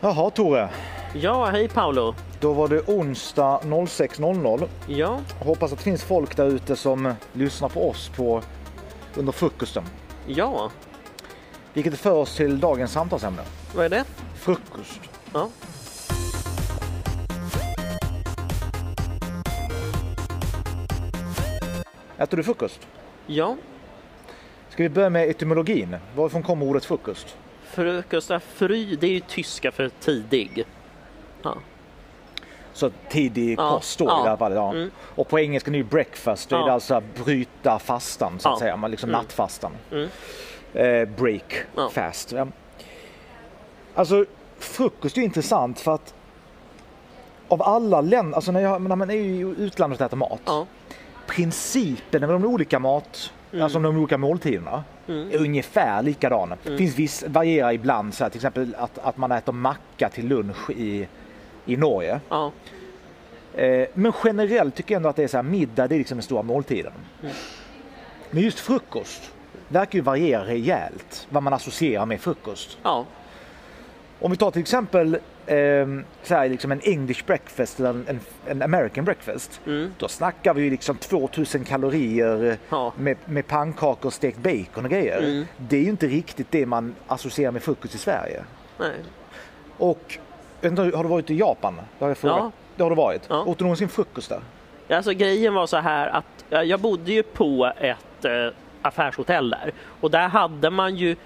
[0.00, 0.68] Jaha Tore,
[1.14, 2.14] Ja, hej Paolo.
[2.40, 4.68] då var det onsdag 06.00.
[4.88, 8.42] Ja, Hoppas att det finns folk där ute som lyssnar på oss på
[9.16, 9.84] under frukosten.
[10.26, 10.70] ja,
[11.74, 13.42] Vilket för oss till dagens samtalsämne.
[13.74, 14.04] vad är det?
[14.34, 15.00] Frukost.
[15.32, 15.48] Ja.
[22.18, 22.80] Äter du frukost?
[23.26, 23.56] Ja,
[24.70, 25.96] Ska vi börja med etymologin?
[26.16, 27.36] Varifrån kommer ordet frukost?
[27.78, 30.64] Frukost, fry, det är ju tyska för tidig.
[31.42, 31.54] Ja,
[32.72, 34.22] Så tidig Ja, kost då i ja.
[34.22, 34.56] det här fallet.
[34.56, 34.70] Ja.
[34.72, 34.90] Mm.
[35.00, 38.76] Och på engelska nu breakfast, då är det alltså bryta fastan så att säga.
[38.76, 39.20] Man liksom Mm.
[39.22, 39.72] nattfastan.
[39.92, 40.08] Mm.
[40.74, 41.54] Eh, break
[41.92, 42.34] fast.
[43.94, 44.24] Alltså
[44.58, 46.14] frukost är ju intressant för att
[47.48, 50.68] av alla länder, alltså när, jag, när man är i utlandet och äter mat.
[51.26, 53.62] Principen med de olika mat, Mm.
[53.64, 55.30] alltså de olika måltiderna mm.
[55.30, 56.56] är ungefär likadana.
[56.66, 56.78] Mm.
[56.78, 60.70] Finns viss, varierar ibland, så här, till exempel att, att man äter macka till lunch
[60.70, 61.08] i,
[61.66, 62.20] i Norge.
[62.28, 62.52] ja,
[63.58, 66.16] Eh, men generellt tycker jag ändå att det är så här, middag det är liksom
[66.18, 66.92] den stora måltiden.
[67.22, 67.34] Mm.
[68.30, 69.32] Men just frukost
[69.68, 72.78] verkar ju variera rejält vad man associerar med frukost.
[72.82, 73.06] ja,
[74.20, 75.14] Om vi tar till exempel
[75.46, 75.86] eh,
[76.22, 79.60] så här, liksom en English breakfast eller en, en, American breakfast.
[79.66, 79.94] mm.
[79.98, 85.18] Då snackar vi ju liksom 2000 kalorier ja, med, med pannkakor, stekt bacon och grejer.
[85.18, 85.44] Mm.
[85.56, 88.44] Det är ju inte riktigt det man associerar med frukost i Sverige.
[88.78, 88.92] nej,
[89.78, 90.18] Och
[90.62, 91.74] har du varit i Japan?
[91.98, 92.38] Det har jag frågat.
[92.38, 92.52] Ja.
[92.76, 93.22] Det har du varit.
[93.28, 93.44] Ja.
[93.44, 94.40] Åt du någonsin frukost där?
[94.96, 98.48] Alltså grejen var så här att ja, jag bodde ju på ett eh,
[98.82, 101.16] affärshotell där och där hade man ju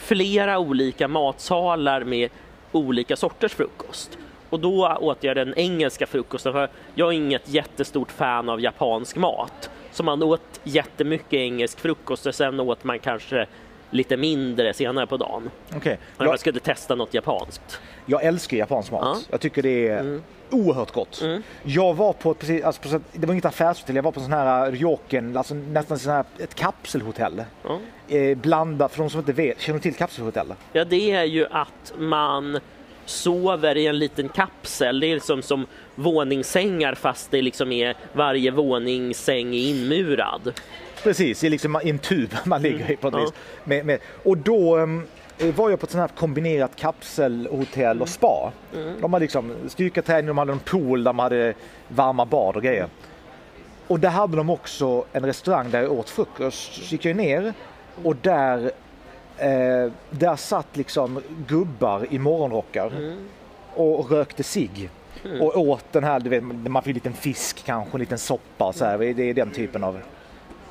[0.00, 2.30] flera olika matsalar med
[2.72, 4.18] olika sorters frukost.
[4.50, 9.16] Och då åt jag den engelska frukosten för jag är inget jättestort fan av japansk
[9.16, 9.70] mat.
[9.92, 13.46] Så man åt jättemycket engelsk frukost och sen åt man kanske
[13.90, 15.50] lite mindre senare på dagen.
[15.76, 15.98] Okej.
[16.18, 17.80] När Jag, man skulle testa något japanskt.
[18.06, 19.00] jag älskar japansk mat.
[19.02, 19.16] Ja.
[19.30, 20.22] Jag tycker det är Mm.
[20.50, 21.20] oerhört gott.
[21.22, 21.42] Mm.
[21.62, 24.72] Jag var på, precis, alltså det var inget affärshotell, jag var på en sån här
[24.72, 27.44] Ryoken, alltså nästan sån här, ett kapselhotell.
[27.62, 27.78] Ja.
[28.16, 30.54] Eh, blandat, för de som inte vet, känner du till kapselhotell?
[30.72, 32.58] Ja, det är ju att man
[33.06, 35.00] sover i en liten kapsel.
[35.00, 40.52] Det är liksom som våningssängar fast det liksom är varje våningssäng är inmurad.
[41.02, 43.24] Precis, det är liksom en tub man ligger i på något Ja.
[43.24, 43.32] vis.
[43.64, 45.06] Med, med, och då um,
[45.56, 48.52] var jag på ett sånt här kombinerat kapselhotell och spa.
[48.74, 49.00] Mm.
[49.00, 51.54] De hade liksom styrketräning, de hade en pool där man hade
[51.88, 52.86] varma bad och grejer.
[53.86, 56.72] Och där hade de också en restaurang där jag åt frukost.
[56.72, 57.52] Så gick jag ner
[58.02, 58.70] och där,
[59.38, 63.18] eh, där satt liksom gubbar i morgonrockar Mm.
[63.74, 64.42] och rökte.
[65.24, 65.42] Mm.
[65.42, 68.72] Och åt den här, du vet, man får en liten fisk kanske, en liten soppa
[68.72, 68.98] så här.
[68.98, 69.98] Det är den typen av,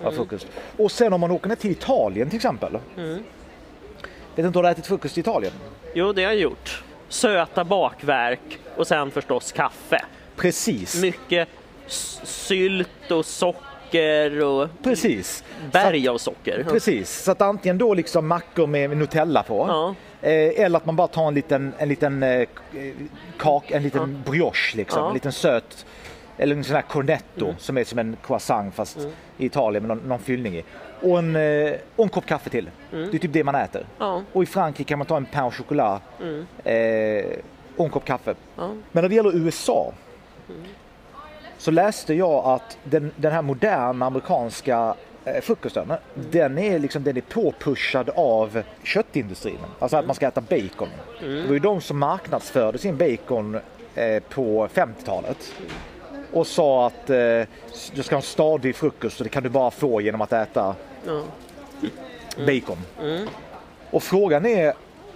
[0.04, 0.48] av frukost.
[0.78, 2.78] Och sen om man åker ner till Italien till exempel.
[2.98, 3.24] Mm.
[4.36, 5.54] Vet inte om du har ätit frukost i Italien?
[5.94, 6.84] Jo, det har jag gjort.
[7.10, 10.06] Söta bakverk och sen förstås kaffe.
[10.36, 11.48] Precis, Mycket
[11.88, 15.44] sylt och socker och precis.
[15.72, 16.66] berg av socker.
[16.70, 19.66] Precis, så att antingen då liksom mackor med Nutella på.
[19.68, 22.48] Ja, Eh, eller att man bara tar en liten, en liten eh,
[23.38, 25.08] kak, en liten brioche liksom, Ja.
[25.08, 25.86] en liten söt
[26.40, 27.56] eller en sån här cornetto Mm.
[27.58, 29.12] som är som en croissant fast Mm.
[29.38, 30.64] i Italien med någon, någon fyllning i.
[31.02, 32.70] Och en, eh, och en kopp kaffe till.
[32.94, 33.12] Mm.
[33.12, 33.86] Det är typ det man äter.
[33.98, 37.38] ja, Och i Frankrike kan man ta en pain au chocolat mm, eh,
[37.78, 38.36] och en kopp kaffe.
[38.56, 38.68] ja.
[38.92, 39.94] Men när det gäller USA
[40.50, 40.62] Mm.
[41.58, 44.96] så läste jag att den, den här moderna amerikanska
[45.26, 46.00] eh, frukosten, Mm.
[46.32, 49.58] den är liksom den är påpushad av köttindustrin.
[49.80, 50.90] Alltså att man ska äta bacon.
[51.20, 53.60] Det var ju de som marknadsförde sin bacon
[53.96, 55.54] eh, på 50-talet.
[56.34, 57.42] Och sa att eh,
[57.94, 60.76] du ska ha en stadig frukost och det kan du bara få genom att äta
[61.06, 61.22] ja.
[62.38, 62.78] bacon.
[63.02, 63.28] Mm.
[63.92, 64.74] Och frågan är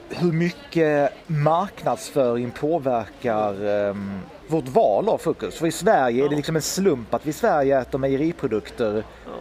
[0.10, 5.58] hur mycket marknadsföring påverkar ehm, vårt val av frukost?
[5.58, 6.38] För i Sverige är det Ja.
[6.38, 9.04] liksom en slump att vi i Sverige äter mejeriprodukter.
[9.26, 9.32] Ja.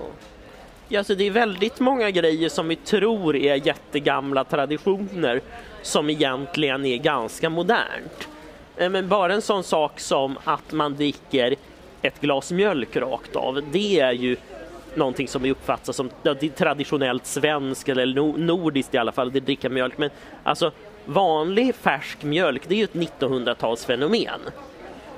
[0.88, 5.41] Ja, alltså det är väldigt många grejer som vi tror är jättegamla traditioner
[5.82, 8.28] som egentligen är ganska modernt.
[8.77, 11.55] Eh, men bara en sån sak som att man dricker
[12.03, 14.37] ett glas mjölk rakt av, det är ju
[14.95, 16.11] någonting som vi uppfattar som
[16.57, 19.99] traditionellt svenskt eller nordiskt i alla fall, det dricka mjölk.
[19.99, 20.11] Men
[20.43, 20.73] alltså
[21.05, 24.41] vanlig färsk mjölk, det är ju ett 1900-talsfenomen.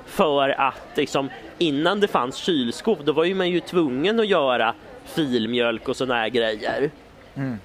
[0.05, 4.73] För att liksom, innan det fanns kylskåp då var ju man ju tvungen att göra
[5.05, 6.91] filmjölk och såna här grejer.
[7.35, 7.59] Mm.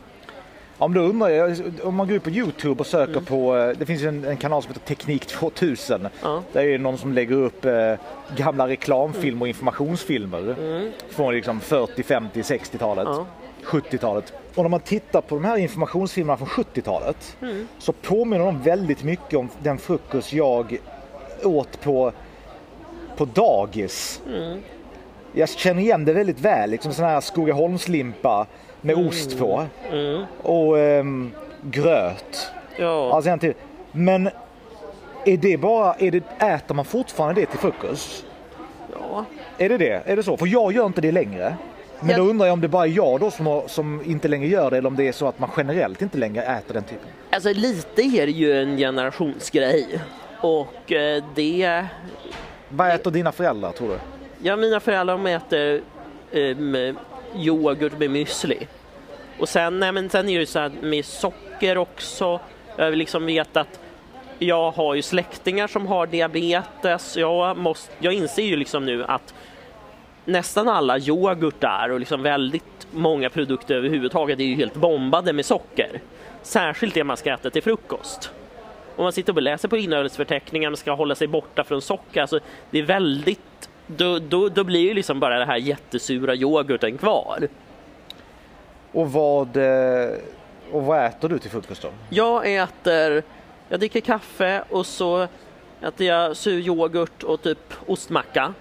[0.81, 3.25] Om, då undrar jag, om man går ut på Youtube och söker Mm.
[3.25, 6.09] på, eh, det finns en, en kanal som heter Teknik 2000.
[6.23, 6.43] Ja.
[6.53, 7.95] Där är det någon som lägger upp eh,
[8.37, 10.91] gamla reklamfilmer och informationsfilmer Mm.
[11.11, 13.05] från liksom 40, 50, 60-talet.
[13.09, 13.27] Ja.
[13.65, 14.33] 70-talet.
[14.55, 17.37] Och när man tittar på de här informationsfilmerna från 70-talet
[17.79, 20.79] så påminner de väldigt mycket om den frukost jag
[21.45, 22.13] åt på,
[23.17, 24.21] på dagis.
[25.33, 28.47] Jag känner igen det väldigt väl, liksom sån här Skogaholmslimpa
[28.81, 29.67] med ost på
[30.43, 31.33] och ehm,
[31.63, 32.51] gröt.
[32.79, 33.13] Ja.
[33.15, 33.55] Alltså, egentligen-
[33.93, 34.27] men
[35.25, 38.25] är det bara, är det, äter man fortfarande det till frukost?
[38.93, 39.25] ja.
[39.59, 40.03] Är det det?
[40.07, 40.37] Är det så?
[40.37, 41.57] För jag gör inte det längre.
[42.01, 44.29] Men Jag- då undrar jag om det bara är jag då som, har, som inte
[44.29, 46.83] längre gör det eller om det är så att man generellt inte längre äter den
[46.83, 47.09] typen.
[47.31, 49.87] Alltså lite är det ju en generationsgrej.
[50.41, 51.85] Och eh, det...
[52.69, 53.99] Vad äter dina föräldrar tror du?
[54.43, 55.81] Ja, mina föräldrar de äter
[56.33, 56.97] um,
[57.37, 58.67] yoghurt med müsli.
[59.39, 62.41] Och sen, nej, men sen är det ju så här med socker också.
[62.77, 63.81] Jag liksom vet att
[64.39, 67.17] jag har ju släktingar som har diabetes.
[67.17, 69.35] Jag, måste, jag inser ju liksom nu att
[70.25, 76.01] nästan alla yoghurtar och liksom väldigt många produkter överhuvudtaget är ju helt bombade med socker.
[76.43, 78.31] Särskilt det man ska äta till frukost.
[78.97, 82.41] Om man sitter och läser på innehållsförteckningen och ska hålla sig borta från socker, alltså
[82.71, 87.49] det är väldigt, då, då, då blir ju liksom bara det här jättesura yoghurten kvar.
[88.93, 90.11] Och vad, eh,
[90.73, 91.89] och vad äter du till frukost då?
[92.09, 93.23] Jag äter,
[93.69, 95.29] jag dricker kaffe och så
[95.83, 98.55] äter jag sur yoghurt och typ ostmacka.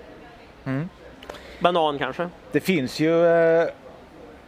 [1.59, 2.29] Banan kanske.
[2.51, 3.67] Det finns ju, eh,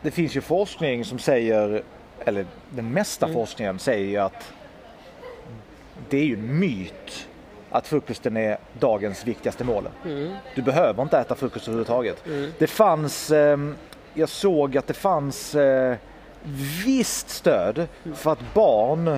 [0.01, 1.83] det finns ju forskning som säger,
[2.25, 4.54] eller den mesta forskningen säger ju att
[6.10, 7.28] det är ju en myt
[7.71, 9.89] att frukosten är dagens viktigaste mål.
[10.56, 12.23] Du behöver inte äta frukost överhuvudtaget.
[12.57, 13.57] Det fanns, eh,
[14.13, 15.95] jag såg att det fanns eh,
[16.85, 19.18] visst stöd för att barn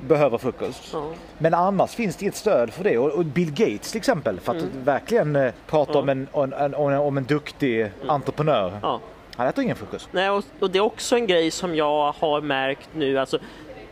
[0.00, 0.90] behöver frukost.
[0.92, 1.10] Ja.
[1.38, 2.98] Men annars finns det inget stöd för det.
[2.98, 7.16] Och Bill Gates till exempel, för att verkligen eh, prata om, en, om, en, om
[7.18, 8.78] en- duktig entreprenör.
[8.82, 9.00] Ja.
[9.36, 10.08] Han äter ingen frukost.
[10.12, 13.18] Nej, och, och det är också en grej som jag har märkt nu.
[13.18, 13.38] Alltså,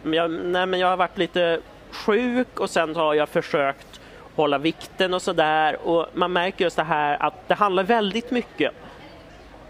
[0.03, 1.61] jag, nej, men jag har varit lite
[1.91, 3.87] sjuk och sen har jag försökt
[4.35, 5.89] hålla vikten och sådär.
[5.89, 8.73] Och man märker just det här att det handlar väldigt mycket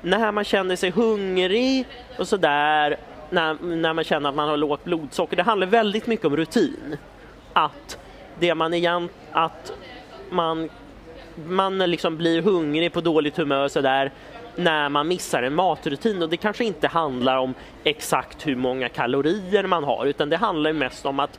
[0.03, 1.87] när man känner sig hungrig
[2.19, 2.97] och sådär.
[3.31, 5.37] När, när man känner att man har lågt blodsocker.
[5.37, 6.97] Det handlar väldigt mycket om rutin.
[7.53, 7.99] Att
[8.39, 9.73] det man igen, att
[10.31, 10.69] man
[11.47, 14.13] man liksom blir hungrig på dåligt humör så där
[14.57, 17.55] när man missar en matrutin och det kanske inte handlar om
[17.85, 21.39] exakt hur många kalorier man har utan det handlar mest om att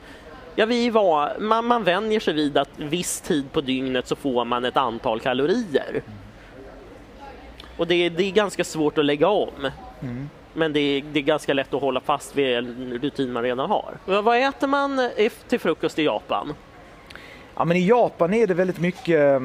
[0.56, 4.44] ja, vi var, man, man vänjer sig vid att viss tid på dygnet så får
[4.44, 6.02] man ett antal kalorier.
[7.76, 9.70] Och det, det är ganska svårt att lägga om.
[10.54, 13.70] Men det är, det är ganska lätt att hålla fast vid en rutin man redan
[13.70, 13.94] har.
[14.22, 16.54] Vad äter man eh, till frukost i Japan?
[17.56, 19.42] Ja, men I Japan är det väldigt mycket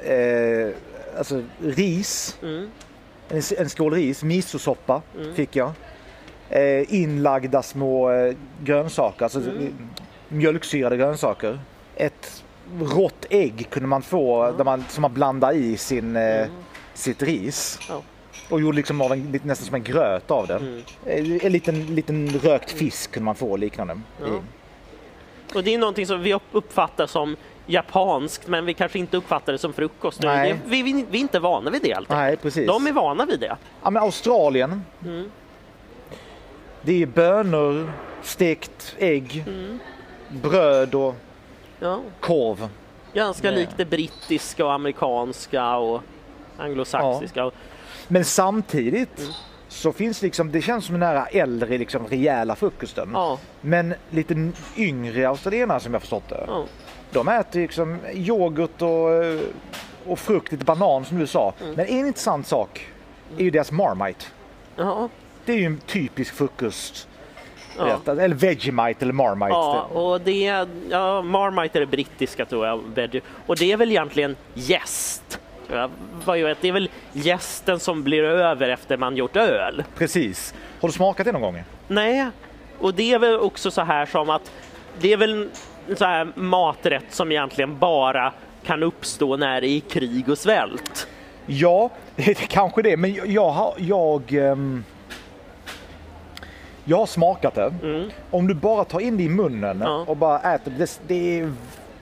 [0.00, 0.68] eh,
[1.18, 2.38] alltså, ris.
[2.42, 2.70] Mm.
[3.28, 5.02] En, en skål ris, misosoppa
[5.34, 5.72] fick jag.
[6.48, 8.34] Eh, inlagda små eh,
[8.64, 9.74] grönsaker, alltså Mm.
[10.28, 11.58] Mjölksyrade grönsaker.
[11.96, 12.44] Ett
[12.80, 16.46] rått ägg kunde man få där man, som man blandade i sin, eh,
[16.94, 17.78] sitt ris.
[17.88, 18.02] Ja.
[18.48, 20.54] Och gjorde liksom av en, nästan som en gröt av det.
[20.56, 20.82] Mm.
[21.06, 24.00] Eh, En liten, liten rökt fisk kunde man få liknande.
[24.20, 24.26] Ja.
[25.54, 27.36] Och det är någonting som vi upp- uppfattar som
[27.66, 30.20] japanskt men vi kanske inte uppfattar det som frukost.
[30.20, 32.08] Det, vi, vi, vi är inte vana vid det helt.
[32.08, 32.66] Nej, precis.
[32.66, 33.56] De är vana vid det.
[33.82, 34.82] Ja, men Australien.
[35.04, 35.30] Mm.
[36.82, 37.92] Det är bönor,
[38.22, 39.78] stekt ägg, Mm.
[40.34, 41.14] Bröd och
[41.80, 42.00] Ja.
[42.20, 42.68] korv.
[43.14, 46.00] Ganska likt det brittiska och amerikanska och
[46.58, 47.50] anglosaxiska.
[48.08, 49.32] Men samtidigt Mm.
[49.68, 53.10] så finns liksom, det känns som den här äldre liksom rejäla frukosten.
[53.12, 53.38] Ja.
[53.60, 56.44] Men, lite yngre australienare som jag förstått det.
[56.48, 56.64] ja.
[57.12, 59.40] De äter liksom yoghurt och, eh,
[60.06, 61.52] och frukt, lite banan som du sa.
[61.62, 61.74] Mm.
[61.74, 62.86] Men en intressant sak
[63.38, 64.24] är ju deras Marmite.
[64.76, 65.08] Ja.
[65.44, 67.08] Det är ju en typisk frukost.
[67.78, 68.00] Ja.
[68.06, 69.52] Eller Vegemite eller Marmite.
[69.52, 72.80] Ja, och det, ja, Marmite är det brittiska tror jag.
[73.46, 75.40] Och det är väl egentligen jäst.
[75.68, 75.74] Det
[76.68, 79.84] är väl jästen som blir över efter man gjort öl.
[79.98, 80.54] Precis.
[80.80, 81.62] Har du smakat det någon gång?
[81.88, 82.26] Nej,
[82.78, 84.52] och det är väl också så här som att
[85.00, 85.32] det är väl
[85.88, 88.32] en så här maträtt som egentligen bara
[88.66, 91.06] kan uppstå när det är krig och svält.
[91.46, 91.90] Ja,
[92.48, 92.96] kanske det.
[92.96, 93.74] Men jag, jag har...
[93.78, 94.84] Jag, ehm,
[96.84, 97.74] jag har smakat det.
[97.82, 98.10] Mm.
[98.30, 100.04] Om du bara tar in det i munnen Ja.
[100.08, 101.00] och bara äter det.
[101.06, 101.52] Det är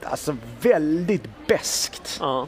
[0.03, 2.17] alltså väldigt beskt.
[2.21, 2.47] Ja,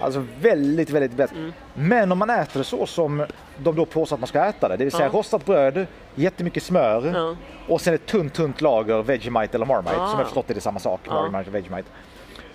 [0.00, 1.34] Alltså väldigt, väldigt beskt.
[1.34, 1.52] Mm.
[1.74, 3.26] Men om man äter det så som
[3.58, 4.76] de då påstår att man ska äta det.
[4.76, 5.18] Det vill säga Ja.
[5.18, 7.36] rostat bröd, jättemycket smör ja,
[7.74, 9.96] och sen ett tunt, tunt lager Vegemite eller Marmite.
[10.00, 10.08] Ah.
[10.08, 11.00] Som jag förstått är det samma sak.
[11.06, 11.88] Marmite och Vegemite.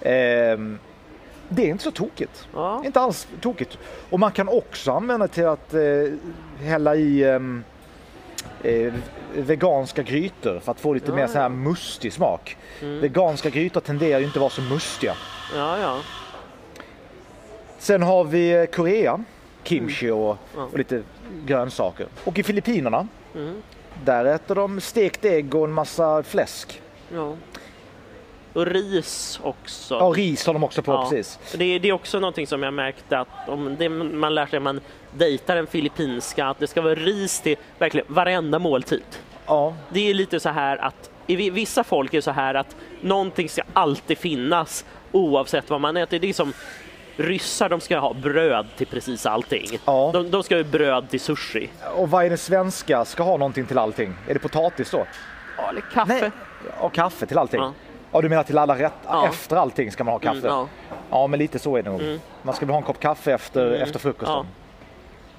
[0.02, 0.80] Ehm,
[1.50, 2.48] det är inte så tokigt.
[2.86, 3.78] Inte alls tokigt.
[4.10, 5.82] Och man kan också använda det till att eh,
[6.66, 7.64] hälla i ehm,
[8.64, 8.94] eh,
[9.34, 12.58] veganska grytor för att få lite Ja, mer så här mustig smak.
[12.82, 13.00] Mm.
[13.02, 15.14] Veganska grytor tenderar ju inte att vara så mustiga.
[15.56, 16.00] Ja, ja.
[17.80, 19.24] Sen har vi eh, Korea,
[19.64, 20.38] kimchi och, Mm.
[20.56, 20.64] Ja.
[20.72, 21.02] och lite
[21.46, 22.08] grönsaker.
[22.24, 23.62] Och i Filippinerna, Mm.
[24.06, 26.82] där äter de stekt ägg och en massa fläsk.
[27.14, 27.36] ja.
[28.54, 29.96] Och ris också.
[29.96, 31.10] Ja, ris har de också på, Ja.
[31.10, 31.40] precis.
[31.58, 34.60] Det, är, det är också någonting som jag märkte att om det man lär sig
[34.60, 34.82] när man
[35.18, 39.04] dejtar en filippinska, att det ska vara ris till verkligen varenda måltid.
[39.46, 42.76] Ja, Det är lite så här att i vi- vissa folk är så här att
[43.02, 46.20] någonting ska alltid finnas oavsett vad man äter.
[46.20, 46.54] Det är som
[47.18, 49.66] ryssar, de ska ha bröd till precis allting.
[49.86, 50.10] Ja.
[50.14, 51.70] De, de ska ha bröd till sushi.
[51.96, 54.14] och vad är det svenska ska ha någonting till allting?
[54.28, 55.06] Är det potatis då?
[55.58, 56.32] Ja, eller kaffe.
[56.80, 57.60] Och kaffe till allting?
[57.62, 57.74] Ja.
[58.12, 58.22] Ja.
[58.22, 58.94] du menar till alla rätt?
[59.08, 59.28] Ja.
[59.28, 60.38] Efter allting ska man ha kaffe?
[60.38, 60.68] Mm, ja.
[61.10, 62.20] Ja, men lite så är det nog.
[62.42, 64.46] Man ska väl ha en kopp kaffe efter, efter frukosten.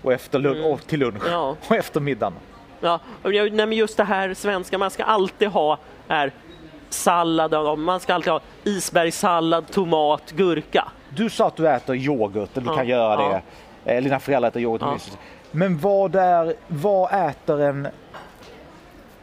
[0.02, 1.22] Och, efter lun- och till lunch.
[1.68, 2.34] Och efter middagen.
[2.80, 6.32] Ja, nej, men just det här svenska, man ska alltid ha här
[6.88, 10.88] sallad, man ska alltid ha isbergssallad, tomat, gurka.
[11.10, 13.42] Du sa att du äter yoghurt, eller du kan göra det.
[13.84, 15.02] Eller dina föräldrar äter yoghurt.
[15.10, 15.16] Ja.
[15.50, 17.88] Men vad, är, vad äter en...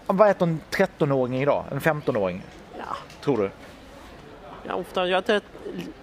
[0.07, 1.63] Vad äter en 13-åring idag?
[1.71, 2.41] En 15-åring?
[3.27, 3.49] Tror du?
[4.67, 5.43] ja, ofta, jag, tror att,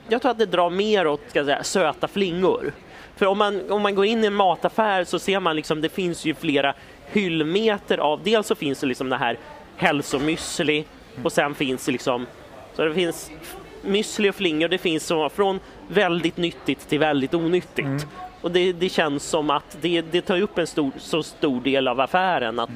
[0.09, 2.73] jag tror att det drar mer åt ska säga, söta flingor.
[3.16, 5.88] För om man, om man går in i en mataffär så ser man liksom, det
[5.88, 6.75] finns ju flera
[7.07, 9.38] hyllmeter av, dels så finns det liksom det här
[9.76, 10.85] hälsomüsli
[11.23, 12.26] och sen finns det liksom,
[12.75, 13.31] så det finns
[13.83, 18.07] müsli och flingor, det finns så, från väldigt nyttigt till väldigt onyttigt.
[18.40, 21.88] Och det, det känns som att det, det tar upp en stor, så stor del
[21.88, 22.71] av affären att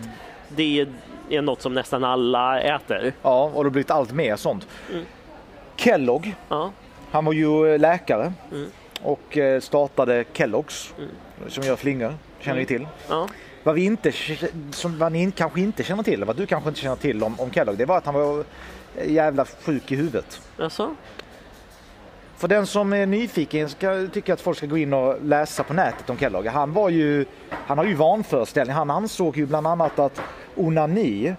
[0.49, 0.89] det
[1.31, 3.13] är något som nästan alla äter.
[3.23, 4.67] Ja, och det har blivit allt mer sånt.
[4.93, 5.05] Mm.
[5.77, 6.71] Kellogg, Ja,
[7.11, 8.69] han var ju eh, läkare Mm.
[9.03, 10.91] och eh, startade Kellogg's
[11.49, 12.15] som gör flingor.
[12.41, 12.61] Känner Mm.
[12.63, 12.87] ni till?
[13.09, 13.29] ja.
[13.63, 14.13] Vad, vi inte,
[14.71, 17.51] som vad ni kanske inte känner till, vad du kanske inte känner till om, om
[17.51, 18.45] Kellogg, det var att han var
[18.97, 20.41] eh, jävla sjuk i huvudet.
[20.59, 20.95] Alltså?
[22.37, 25.75] För den som är nyfiken ska tycka att folk ska gå in och läsa på
[25.75, 26.47] nätet om Kellogg.
[26.47, 28.77] Han var ju, han har ju vanföreställning.
[28.77, 30.21] Han ansåg ju bland annat att
[30.59, 31.35] onani,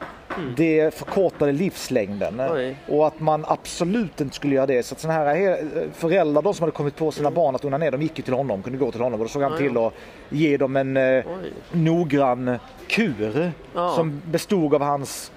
[0.57, 2.75] det förkortade livslängden Oj.
[2.87, 4.83] och att man absolut inte skulle göra det.
[4.85, 7.91] Så att såna här he- föräldrar då som hade kommit på sina barn att onanera,
[7.91, 9.57] de gick ju till honom, kunde gå till honom och då såg han ja.
[9.57, 9.93] till att
[10.29, 11.53] ge dem en eh, Oj.
[11.71, 12.55] noggrann
[12.87, 13.93] kur Ja.
[13.95, 15.31] som bestod av hans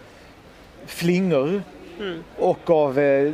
[0.87, 1.63] flingor
[2.01, 2.25] Mm.
[2.39, 3.33] och av eh,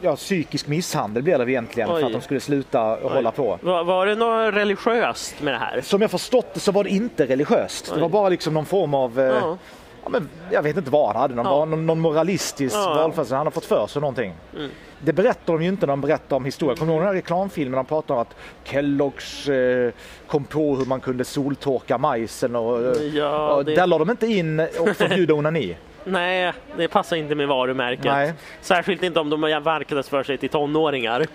[0.00, 2.00] ja, psykisk misshandel blev det egentligen Oj.
[2.00, 3.58] för att de skulle sluta hålla på.
[3.62, 5.80] Var, var det något religiöst med det här?
[5.80, 7.86] Som jag förstått det så var det inte religiöst.
[7.86, 8.00] Det Oj.
[8.00, 9.56] var bara liksom någon form av, eh, Ja.
[10.02, 11.64] ja, men, jag vet inte vad han hade, någon, Ja.
[11.64, 12.94] någon, någon moralistisk Ja.
[12.94, 13.34] valförelse.
[13.34, 14.32] Han har fått för sig någonting.
[14.56, 14.70] Mm.
[15.00, 16.76] Det berättar de ju inte när de berättar om historien.
[16.76, 17.76] Kommer du ihåg den här reklamfilmen?
[17.76, 18.34] De pratar om att
[18.64, 19.50] Kellogg's
[19.86, 19.92] eh,
[20.26, 24.10] kom på hur man kunde soltorka majsen och, eh, Ja, och det- där la de
[24.10, 25.76] inte in och förbjuda onani.
[26.08, 28.04] Nej, det passar inte med varumärket.
[28.04, 28.32] Nej.
[28.60, 31.26] Särskilt inte om de har marknadsför sig till tonåringar.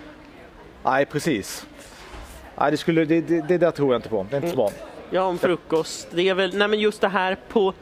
[0.82, 1.66] Nej, precis.
[2.58, 4.26] Nej, det, skulle, det, det, det där tror jag inte på.
[4.30, 4.70] Det är inte så bra.
[5.10, 6.08] Ja, om frukost.
[6.10, 7.74] Det är väl, nej men just det här på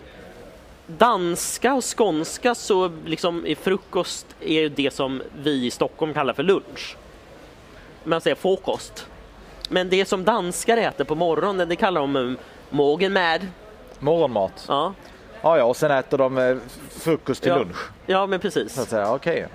[0.86, 6.42] danska och skånska så liksom är frukost är det som vi i Stockholm kallar för
[6.42, 6.96] lunch.
[8.04, 9.06] Man säger fåkost.
[9.68, 12.36] Men det som danskar äter på morgonen, det kallar de
[12.70, 13.46] morgen med.
[13.98, 14.64] Morgonmat.
[14.68, 14.94] Ja,
[15.42, 16.56] Ja, ja, och sen äter de eh,
[16.90, 17.58] frukost till Ja.
[17.58, 17.76] lunch.
[18.06, 18.78] ja men Så precis.
[18.78, 19.46] att säga, okej.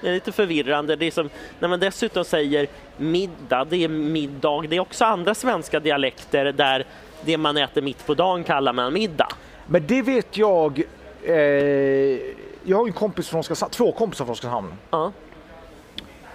[0.00, 0.96] Det är lite förvirrande.
[0.96, 2.66] Det är som när man dessutom säger
[2.96, 4.64] middag, det är middag.
[4.68, 6.84] Det är också andra svenska dialekter där
[7.24, 9.28] det man äter mitt på dagen kallar man middag.
[9.66, 10.82] Men det vet jag.
[11.22, 11.34] Eh,
[12.64, 14.72] jag har en kompis från Oskarshamn, två kompisar från Oskarshamn.
[14.90, 15.12] Ja.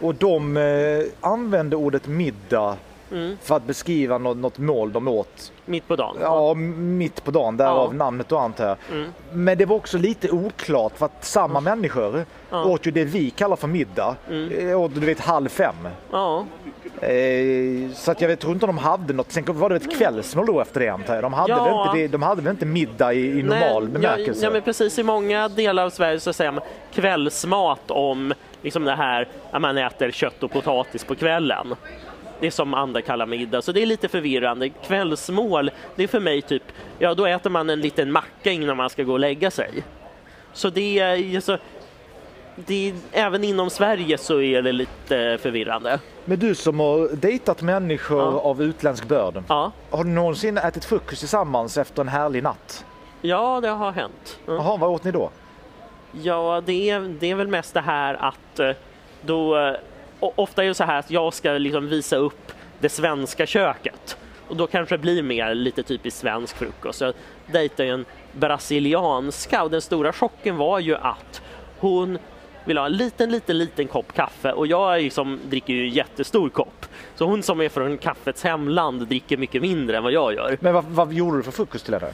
[0.02, 2.76] Och de eh, använde ordet middag
[3.12, 3.38] Mm.
[3.44, 5.52] för att beskriva något, något mål de åt.
[5.66, 6.16] Mitt på dagen.
[6.22, 7.98] Ja, mitt på dagen, därav Ja.
[7.98, 8.78] namnet och antar jag.
[8.92, 9.10] Mm.
[9.32, 12.64] Men det var också lite oklart för att samma människor Ja.
[12.66, 14.16] åt ju det vi kallar för middag.
[14.30, 14.70] Mm.
[14.70, 15.76] Eh, Åt du vet halv fem.
[16.12, 16.46] Ja.
[17.02, 19.32] Eh, så att jag vet, tror inte de hade något.
[19.32, 21.24] Sen var det ett kvällsmål då efter det antar jag.
[21.24, 21.92] De hade, Ja.
[21.94, 24.42] väl, inte de hade väl inte middag i, i normal Nej, bemärkelse?
[24.42, 25.00] Ja, ja, men precis.
[25.00, 29.78] I många delar av Sverige så säger man kvällsmat om liksom det här att man
[29.78, 31.76] äter kött och potatis på kvällen.
[32.40, 34.70] Det som andra kallar middag, så det är lite förvirrande.
[34.70, 36.64] Kvällsmål, det är för mig typ,
[37.00, 39.84] ja då äter man en liten macka innan man ska gå och lägga sig.
[40.54, 41.58] Så det är så,
[42.56, 46.00] det är, även inom Sverige så är det lite förvirrande.
[46.26, 48.40] Men du som har dejtat människor Ja.
[48.40, 49.44] av utländsk börd.
[49.50, 52.86] Ja, Har du någonsin ätit frukost tillsammans efter en härlig natt?
[53.22, 54.40] ja det har hänt.
[54.46, 54.54] Ja.
[54.54, 55.30] Jaha, vad åt ni då?
[56.12, 58.72] Ja, det är, det är väl mest det här att eh,
[59.22, 59.76] då...
[60.20, 64.18] Ofta är det så här att jag ska liksom visa upp det svenska köket.
[64.48, 67.02] Och då kanske det blir mer lite typiskt svensk frukost.
[67.02, 67.14] Jag
[67.46, 71.42] dejtade en brasilianska och den stora chocken var ju att
[71.80, 72.18] hon
[72.66, 76.50] vill ha en liten, liten, liten kopp kaffe och jag liksom dricker ju en jättestor
[76.50, 76.86] kopp.
[77.16, 80.58] Så hon som är från kaffets hemland dricker mycket mindre än vad jag gör.
[80.62, 82.14] Men vad, vad gjorde du för frukost till henne?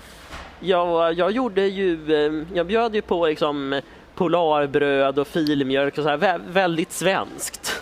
[0.60, 3.82] Ja, jag gjorde ju, eh, jag bjöd ju på liksom
[4.16, 7.73] polarbröd och filmjölk och så här, vä väldigt svenskt.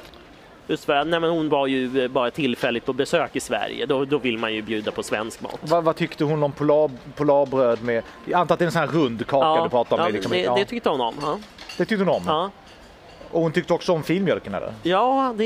[0.67, 4.05] Just för att nej, men hon var ju bara tillfälligt på besök i Sverige, då,
[4.05, 5.59] då vill man ju bjuda på svensk mat.
[5.61, 8.81] Vad, vad tyckte hon om polar, polarbröd med, jag antar att det är en sån
[8.81, 10.03] här rund kaka Ja, du pratar om?
[10.03, 10.55] ja, liksom, det, ja.
[10.55, 11.15] det tyckte hon om.
[11.21, 11.39] Ja.
[11.77, 12.23] det tyckte hon om?
[12.25, 12.51] Ja.
[13.31, 14.73] Och hon tyckte också om filmjölken eller?
[14.83, 15.43] Ja, det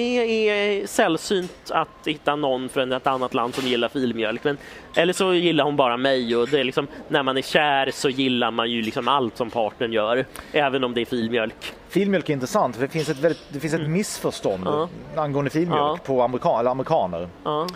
[0.49, 4.43] är sällsynt att hitta någon från ett annat land som gillar filmjölk.
[4.43, 4.57] Men,
[4.95, 8.09] eller så gillar hon bara mig och det är liksom, när man är kär så
[8.09, 11.73] gillar man ju liksom allt som partnern gör, även om det är filmjölk.
[11.89, 14.87] Filmjölk är intressant för det finns ett, väldigt, det finns ett missförstånd Mm.
[15.15, 15.97] Angående filmjölk Ja.
[16.05, 17.29] på amerikan, eller amerikaner.
[17.43, 17.67] Ja,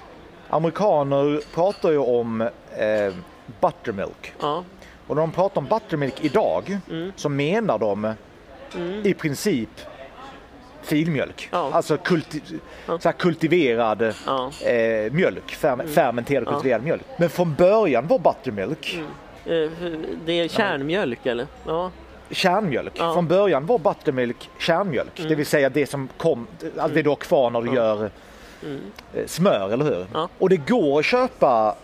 [0.50, 3.14] Amerikaner pratar ju om eh,
[3.62, 4.34] buttermilk.
[4.42, 4.64] ja,
[5.08, 7.12] Och när de pratar om buttermilk idag Mm.
[7.16, 8.14] så menar de
[9.04, 9.70] i princip
[10.82, 11.50] filmjölk.
[11.52, 11.70] Ja.
[11.74, 12.42] Alltså kulti
[12.86, 14.52] så här kultiverad ja.
[14.66, 16.52] eh, mjölk, ferm fermenterad Ja.
[16.52, 17.04] kultiverad mjölk.
[17.18, 19.00] Men från början var buttermilk
[19.46, 19.70] Eh,
[20.26, 21.48] Det är kärnmjölk eller?
[21.66, 21.92] Ja,
[22.32, 22.94] kärnmjölk.
[22.96, 23.14] Ja.
[23.14, 27.16] Från början var buttermilk kärnmjölk, det vill säga det som kom, alltså det du har
[27.16, 28.04] kvar när du gör
[29.14, 30.06] eh, smör, eller hur?
[30.14, 30.30] Ja.
[30.38, 31.76] Och det går att köpa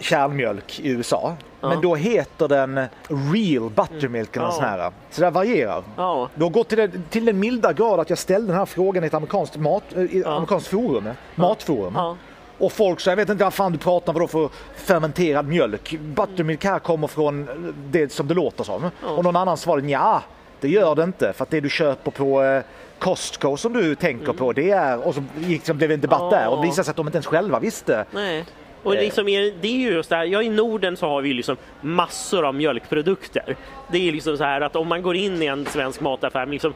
[0.00, 4.58] kärnmjölk i USA, men då heter den real buttermilk eller Ja.
[4.60, 4.90] här.
[5.10, 5.82] Så det varierar.
[5.96, 8.66] ja, Det har gått till, den- till den milda grad att jag ställde den här
[8.66, 11.92] frågan i ett amerikanskt, mat, eh, i ett amerikanskt forum, matforum.
[11.96, 12.16] ja.
[12.58, 15.98] Och folk sa, jag vet inte vad fan du pratar om, vadå för fermenterad mjölk?
[16.00, 17.48] Buttermilk här kommer från
[17.90, 18.90] det som det låter som.
[19.16, 20.22] Och någon annan svarade, ja
[20.60, 21.32] det gör det inte.
[21.32, 22.62] För att det du köper på eh,
[22.98, 25.06] Costco som du tänker på, det är...
[25.06, 26.30] Och så gick det, blev det en debatt Ja.
[26.38, 28.04] där och det visade sig att de inte ens själva visste.
[28.10, 28.44] Nej.
[28.82, 31.34] Och liksom är, det är ju just det här, ja i Norden så har vi
[31.34, 33.56] liksom massor av mjölkprodukter.
[33.92, 36.74] Det är liksom så här att om man går in i en svensk mataffär, liksom,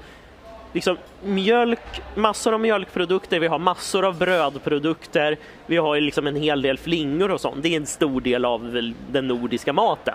[0.73, 6.63] liksom mjölk, massor av mjölkprodukter, vi har massor av brödprodukter, vi har liksom en hel
[6.63, 7.63] del flingor och sånt.
[7.63, 10.15] Det är en stor del av den nordiska maten.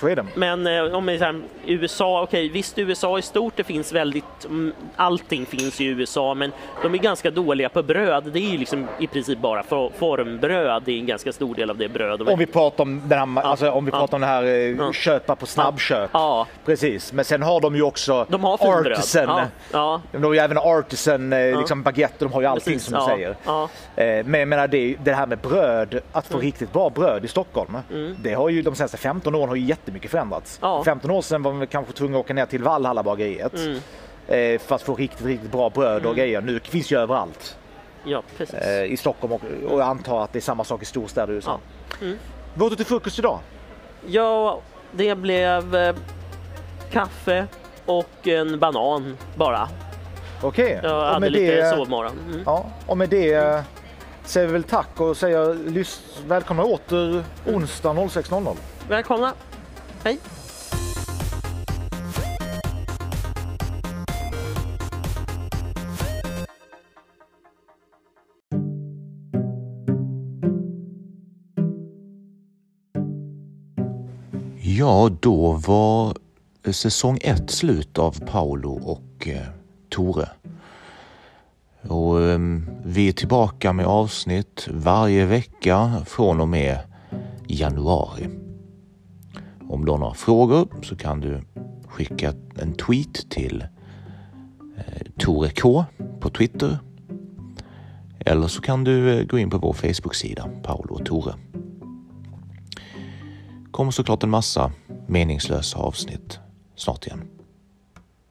[0.00, 0.26] Så är det.
[0.34, 5.46] Men eh, om säger USA, okej visst USA är stort, det finns väldigt, mm, allting
[5.46, 8.24] finns i USA men de är ganska dåliga på bröd.
[8.32, 11.70] Det är ju liksom i princip bara for, formbröd, det är en ganska stor del
[11.70, 13.98] av det bröd de Om vi pratar om den här, alltså, om vi Ja.
[13.98, 14.92] pratar om det här eh, Ja.
[14.92, 16.10] köpa på snabbköp.
[16.12, 19.24] Ja, Precis, men sen har de ju också de har artisan.
[19.28, 22.88] Ja, ja, De har ju även artisan, eh, liksom baguette, de har ju allting precis.
[22.88, 23.36] som du ja, säger.
[23.44, 27.24] Ja, Eh, Men jag menar det, det här med bröd, att få riktigt bra bröd
[27.24, 27.76] i Stockholm.
[28.22, 30.58] Det har ju de senaste 15 åren har ju jättemycket förändrats.
[30.62, 30.84] Ja.
[30.84, 33.52] 15 år sedan var man kanske tvungen att åka ner till Valhalla bageriet.
[34.28, 36.40] eh, För att få riktigt, riktigt bra bröd och grejer.
[36.40, 37.58] Nu finns ju överallt
[38.04, 38.54] ja, precis.
[38.54, 39.40] eh, i Stockholm och,
[39.72, 41.58] och jag antar att det är samma sak i storstäder i USA.
[42.54, 43.38] Vad åt du till frukost idag?
[44.06, 44.60] Ja,
[44.92, 45.94] det blev eh,
[46.92, 47.46] kaffe
[47.86, 49.68] och en banan bara.
[50.42, 50.80] Okej.
[50.82, 52.12] Jag Och hade lite det- sovmorgon.
[52.28, 52.42] Mm.
[52.46, 53.60] Ja, och med det eh,
[54.24, 55.56] säger vi väl tack och säger
[56.28, 58.56] välkomna åter onsdag 06.00.
[58.88, 59.32] Välkomna!
[60.04, 60.18] Hej!
[74.62, 76.14] Ja, då var
[76.64, 79.42] eh, säsong ett slut av Paolo och eh,
[79.88, 80.28] Tore.
[81.88, 82.38] Och eh,
[82.84, 86.78] vi är tillbaka med avsnitt varje vecka från och med
[87.46, 88.49] januari.
[89.70, 91.40] Om du har några frågor så kan du
[91.88, 93.64] skicka en tweet till
[94.76, 95.84] eh, Tore K
[96.20, 96.78] på Twitter.
[98.18, 101.34] Eller så kan du eh, gå in på vår Facebook-sida, Paolo och Tore
[103.80, 104.72] kommer såklart en massa
[105.06, 106.38] meningslösa avsnitt
[106.76, 107.28] snart igen.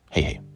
[0.10, 0.49] Hej hej!